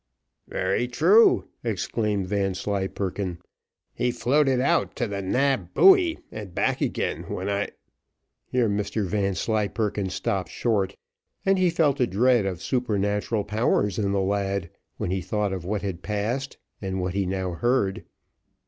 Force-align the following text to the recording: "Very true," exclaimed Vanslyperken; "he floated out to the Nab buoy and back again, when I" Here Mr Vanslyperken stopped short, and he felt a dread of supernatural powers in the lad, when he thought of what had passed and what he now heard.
"Very 0.47 0.87
true," 0.87 1.45
exclaimed 1.63 2.25
Vanslyperken; 2.27 3.37
"he 3.93 4.09
floated 4.09 4.59
out 4.59 4.95
to 4.95 5.05
the 5.07 5.21
Nab 5.21 5.75
buoy 5.75 6.17
and 6.31 6.55
back 6.55 6.81
again, 6.81 7.25
when 7.29 7.47
I" 7.47 7.67
Here 8.51 8.67
Mr 8.67 9.05
Vanslyperken 9.05 10.09
stopped 10.09 10.49
short, 10.49 10.95
and 11.45 11.59
he 11.59 11.69
felt 11.69 11.99
a 11.99 12.07
dread 12.07 12.47
of 12.47 12.63
supernatural 12.63 13.43
powers 13.43 13.99
in 13.99 14.11
the 14.11 14.21
lad, 14.21 14.71
when 14.97 15.11
he 15.11 15.21
thought 15.21 15.53
of 15.53 15.65
what 15.65 15.83
had 15.83 16.01
passed 16.01 16.57
and 16.81 16.99
what 16.99 17.13
he 17.13 17.27
now 17.27 17.51
heard. 17.51 18.03